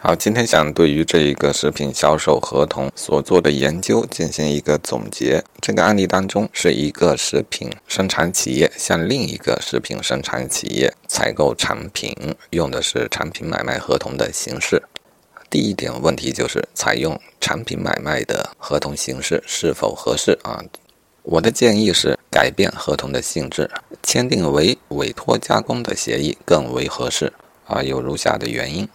[0.00, 5.42] 好，今天想对于这一个食品销售合同所做的研究进行一个总结。
[5.60, 12.14] 这个案例当中，是一个食品生产企业向另一个食品生产企业采购产品，
[12.50, 14.80] 用的是产品买卖合同的形式。
[15.50, 20.62] 第一点问题就是采用产品买卖的合同形式是否合适啊？
[21.24, 23.68] 我的建议是改变合同的性质，
[24.04, 27.32] 签订为委托加工的协议更为合适
[27.66, 27.82] 啊。
[27.82, 28.88] 有如下的原因。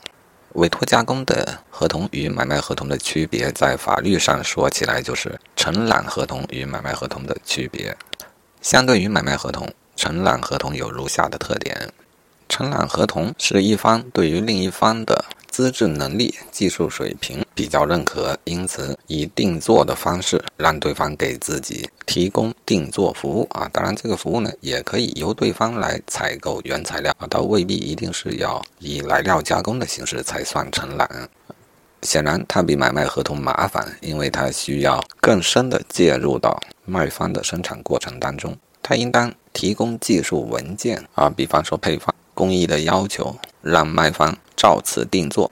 [0.54, 7.96] 委托加工的合同与买卖合同的区别，在法律上说起来就是承揽合同与买卖合同的区别。
[8.62, 11.90] 相对于买卖合同，承揽合同有如下的特点：
[12.48, 15.26] 承揽合同是一方对于另一方的。
[15.54, 23.70] 资质能力、技术水平比较认可，因此以定做的方式让对方给自己提供定做服务啊。
[23.72, 31.30] 当然，这个服务呢也可以由对方来采购原材料啊，倒未必一定是要以来料加工的形式才算承揽。
[32.02, 42.12] 显然，它比买卖合同麻烦，因为它需要更深的介入到卖方的生产过程当中，它应当提供技术文件啊，比方说配方。
[42.34, 45.52] 工艺的要求，让卖方照此定做，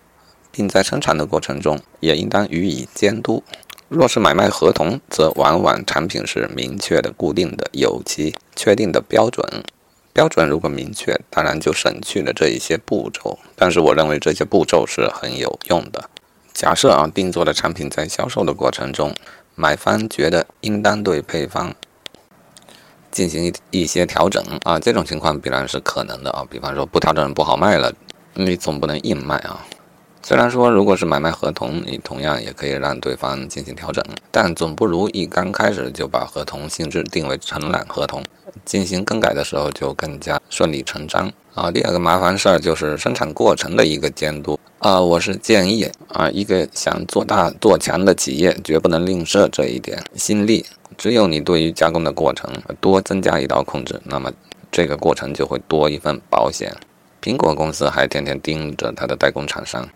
[0.52, 3.44] 并在生产的过程中也应当予以监督。
[3.88, 9.64] 若是买卖合同，则往往产品是明确的、固定的，有其确定的标准。
[10.14, 13.38] 标准如果明确，当然就省去了这一些步骤。
[13.56, 16.09] 但是我认为这些步骤是很有用的。
[16.54, 19.14] 假设啊，定做的产品在销售的过程中，
[19.56, 21.76] 买方觉得应当对配方。
[23.12, 26.45] 进行一一些调整啊，这种情况必然是可能的啊。
[26.50, 27.94] 比方说不调整不好卖了，
[28.34, 29.66] 你总不能硬卖啊。
[30.23, 38.23] 虽然说如果是买卖合同，你同样也可以让对方进行调整，但总不如一刚开始就把合同性质定为承揽合同，
[38.64, 41.72] 进行更改的时候就更加顺理成章啊。
[41.72, 45.02] 第二个麻烦事儿就是生产过程的一个监督啊。
[45.02, 50.64] 我是建议啊，一个想做大做强的企业绝不能吝啬这一点心力。
[50.97, 54.31] 只有你对于加工的过程多增加一道控制，那么
[54.72, 56.75] 这个过程就会多一份保险。
[57.22, 59.88] 苹果公司还天天盯着它的代工厂商，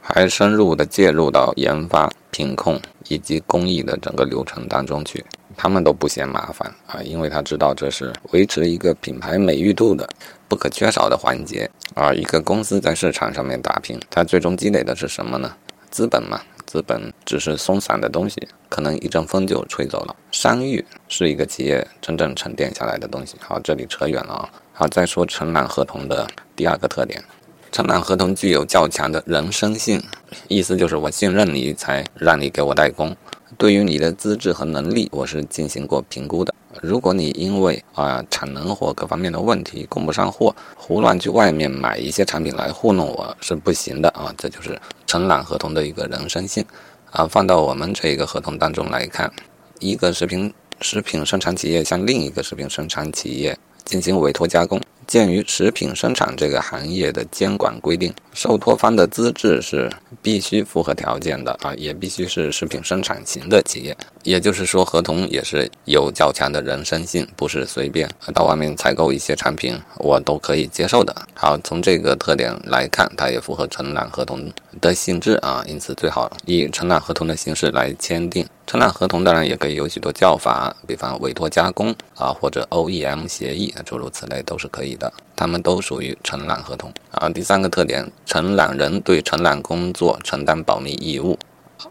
[0.00, 5.24] 还深入的介入到研发、品控以及工艺的整个流程当中去，
[5.56, 10.08] 他们都不嫌麻烦啊，因为他知道这是维持一个品牌美誉度的
[10.46, 12.12] 不可缺少的环节啊。
[12.12, 15.54] 一个公司在市场上面打拼，它最终积累的是什么呢？
[15.90, 16.40] 资本嘛。
[16.74, 20.16] 资本只是松散的东西，可能一阵风就吹走了。
[20.32, 23.36] 商誉是一个企业真正沉淀下来的东西。
[23.40, 24.50] 好，这里扯远了啊。
[24.72, 26.26] 好，再说承揽合同的
[26.56, 27.22] 第二个特点，
[27.70, 30.02] 承揽合同具有较强的人身性，
[30.48, 33.16] 意思就是我信任你才让你给我代工。
[33.56, 36.52] 对于你的资质和能力，我是进行过评估的。
[36.82, 44.34] 如果你因为啊产能或各方面的问题供不上货，胡乱去外面买一些产品来糊弄我是不行的啊！
[44.36, 46.64] 这就是承揽合同的一个人身性
[47.10, 47.26] 啊。
[47.26, 49.30] 放到我们这个合同当中来看，
[49.78, 54.80] 一个食品食品生产企业向另一个食品生产企业进行委托加工。
[55.06, 59.90] 鉴于食品生产这个行业的监管规定，受托方的资质是
[60.22, 63.96] 必须符合条件的啊，也必须是食品生产型的企业。
[64.22, 71.14] 也就是说，合同也是有较强的人身性，不是随便到外面采购一些产品我都可以接受的。
[71.34, 74.50] 好，从这个特点来看，它也符合承揽合同
[74.80, 78.46] 的性质啊，因此最好以承揽合同的形式来签订。
[78.66, 85.12] 承揽合同当然也可以有许多叫法，比方委托加工啊，或者 OEM 协议，诸如此类都是可以的。
[85.36, 87.28] 它们都属于承揽合同啊。
[87.28, 91.38] 第三个特点，承揽人对承揽工作承担保密义务，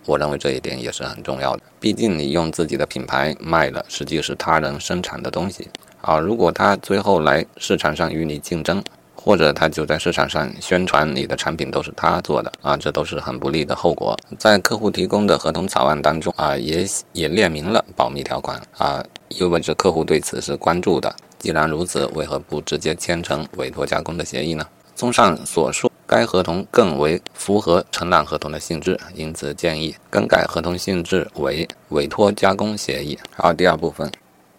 [0.06, 1.62] 我认为这一点也是很重要的。
[1.80, 5.70] 毕竟你用自己的品牌卖了，实际是他人生产的东西
[6.02, 6.18] 啊。
[6.18, 8.84] 如果他最后来市场上与你竞争，
[9.24, 14.18] 或者他就在市场上宣传你的产品都是他做的啊，这都是很不利的后果。
[14.38, 21.16] 在客户提供的合同草案当中啊，也也列明了保密条款啊，意味着客户对此是关注的。
[21.40, 24.68] 既然如此，为何不直接签成委托加工的协议呢？
[24.94, 33.18] 综上所述，该合同更为符合承揽合同的性质，因此建议更改合同性质为委托加工协议。
[33.36, 34.12] 好，第二部分。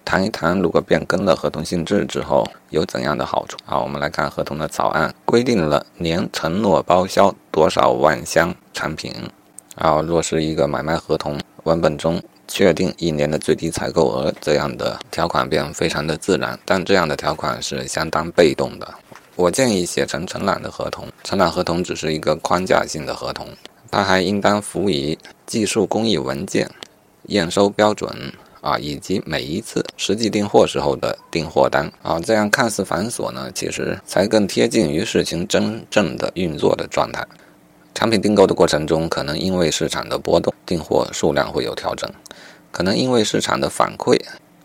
[0.05, 3.57] 谈一谈，如果变更了合同性质之后有怎样的好处？
[3.65, 9.13] 好，我们来看合同的草案，规定了年承诺包销多少万箱产品。
[9.77, 16.57] 啊，若是一个买卖合同文本中确定一年的最低采购额，这样的条款便非常的自然。
[16.65, 18.95] 但这样的条款是相当被动的。
[19.35, 21.09] 我建议写成承揽的合同。
[21.25, 23.49] 承揽合同只是一个框架性的合同，
[23.91, 26.71] 它还应当辅以技术工艺文件、
[27.25, 28.33] 验收标准。
[28.65, 37.23] 啊，以及每一次实际订货时候的订货单啊，这样看似繁琐呢，其实才更贴近于事情真正的运作的状态。
[37.93, 42.09] 产品订购的过程中，可能因为市场的波动，订货数量会有调整；
[42.73, 44.19] 可能因为市场的反馈，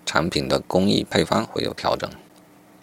[0.06, 2.10] 产品的工艺配方会有调整；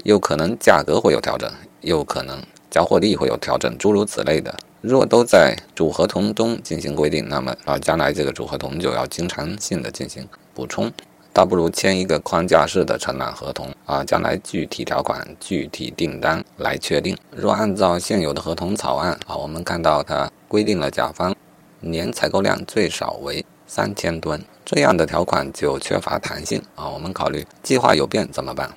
[0.05, 4.55] 又可能价格会有调整；又可能交货地会有调整，诸如此类的。
[4.83, 10.91] 若都在主合同中进行规定，那么啊，将来这个主合同就要经常性的进行补充。
[11.35, 17.15] 倒不如签一个框架式的承揽合同啊，将来具体条款、具体订单来确定。
[17.31, 21.37] 若按照现有的合同草案啊，我们看到它规定了甲方
[21.81, 26.89] 年采购量最少为三千吨，这样的条款就缺乏弹性啊。
[26.89, 28.71] 我们考虑计划有变怎么办？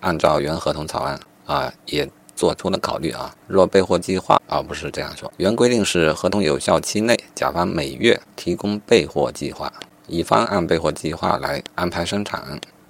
[0.00, 3.34] 按照原合同草案啊，也做出了考虑啊。
[3.46, 9.70] 若备货计划啊，不是这样说，原规定是合同有效期内，甲方每月提供备货计划。
[10.08, 12.42] 乙方按备货计划来安排生产，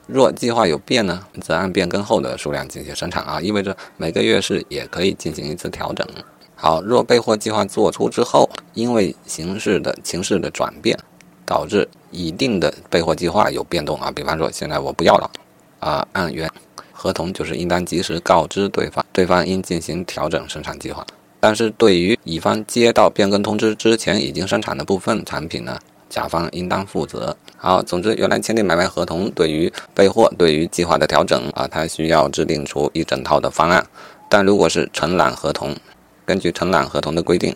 [0.06, 6.06] 若计划有变呢，则按变更后的数量进行生产啊，意味着每个月是也可以进行一次调整。
[6.54, 10.98] 好，若备货计划做出之后，因为形势的情势的转变，
[11.44, 15.30] 导致已定的备货计划有变动啊，比方说现在我不要了
[15.80, 16.50] 啊，按原
[16.92, 21.06] 合同就是应当及时告知对方，对方应进行调整生产计划。
[21.40, 25.78] 但是对于乙方接到变更通知之前已经生产的部分产品呢？
[26.08, 27.36] 甲方应当负责。
[27.56, 33.86] 好，总之，原来签订买卖合同对于备货、对于计划的调整啊，它需要制定出一整套的方案。
[34.28, 35.74] 但如果是承揽合同，
[36.24, 37.54] 根据承揽合同的规定，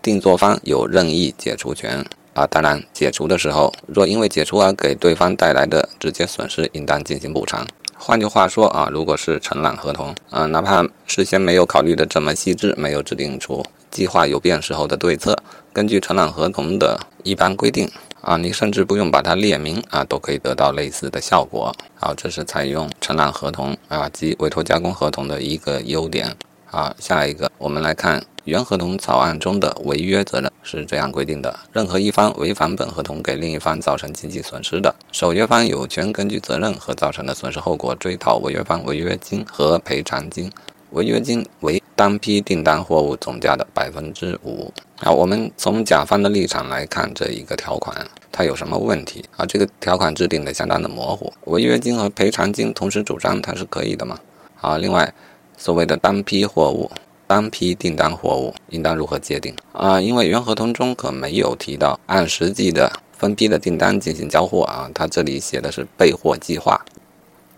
[0.00, 2.46] 定做方有任意解除权啊。
[2.46, 7.66] 当然，解除的时候，若因为解除而给对方带来的直接损失，应当进行补偿。
[7.96, 15.36] 换句话说啊，如果是承揽合同啊，哪怕事先没有考虑的这么细致，没有制定出计划有变时候的对策。
[15.74, 17.90] 根据承揽合同的一般规定
[18.20, 21.74] 啊，你甚至不用把它列明啊，都可以得到类似的效果。
[21.96, 26.32] 好，这是采用承揽合同啊及委托加工合同的一个优点。
[26.70, 40.48] 啊，下一个我们来看原合同草案中的违约责任是这样规定的：任何一方违反本合同给另一方造成经济损失的，守约方有权根据责任和造成的损失后果追讨违约方违约金和赔偿金。
[40.90, 44.72] 违约金为单批订单货物总价的百分之五。
[45.00, 49.44] 啊，我们从甲方的立场来看这一个条款，它有什么问题啊？
[49.44, 54.18] 这个条款制定的相当的模糊，违约金和赔偿金同时主张它是可以的吗？
[54.60, 55.12] 啊，另外，
[55.56, 56.90] 所谓的单批货物、
[57.26, 60.00] 单批订单货物应当如何界定啊？
[60.00, 66.80] 因为原合同中可没有提到按实际的分批的订单进行交货啊，它这里写的是备货计划。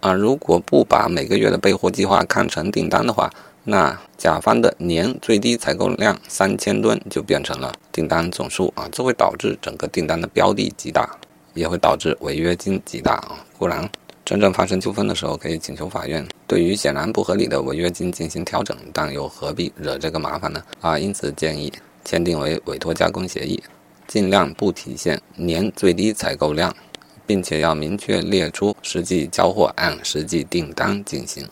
[0.00, 3.30] 啊，如果不把每个月的备货计划看成订单的话，
[3.64, 11.08] 那甲方的年最低采购量三千吨就变成了订单总数啊，这会导致整个订单的标的极大，
[11.54, 13.44] 也会导致违约金极大啊。
[13.58, 13.88] 固然，
[14.24, 20.62] 真正发生纠纷的时候可以请求法院对于显然不合理的违约金进行调整，但又何必惹这个麻烦呢？
[20.80, 21.72] 啊，因此建议
[22.04, 23.62] 签订为委托加工协议，
[24.06, 26.74] 尽量不体现年最低采购量。
[27.28, 31.44] 并且要明确列出实际交货按实际订单进行。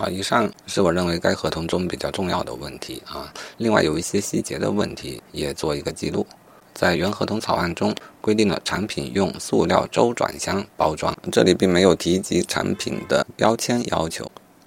[0.00, 3.30] 啊，以上是我认为该合同中比较重要的问题啊。
[3.58, 6.26] 另外有一些细节的问题也做一个记录。
[6.72, 14.24] 在原合同草案中规定了产品用塑料周转箱包装，这里并没有提及产品的标签要求。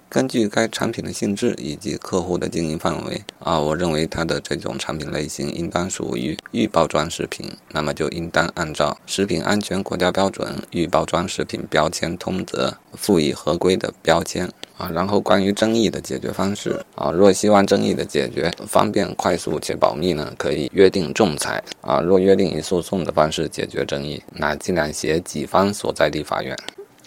[0.08, 14.90] 根据该产品的性质以及客户的经营范围啊，我认为它的这种产品类型应当属于预包装食品，那么就应当按照食品安全国家标准预包装食品标签通则赋予合规的标签啊。
[14.92, 22.00] 然后关于争议的解决方式啊，若希望争议的解决方便、快速且保密呢，可以约定仲裁啊。
[22.00, 26.56] 若约定以诉讼的方式解决争议，那尽量写己方所在地法院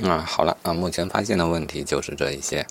[0.03, 0.19] 啊。
[0.19, 2.65] 好了啊，目前发现的问题就是这一些。